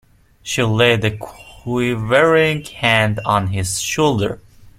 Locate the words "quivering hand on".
1.15-3.49